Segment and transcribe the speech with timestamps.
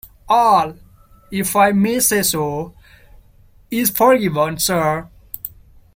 [0.29, 0.73] All,
[1.29, 2.73] if I may say so,
[3.69, 5.07] is forgiven, sir.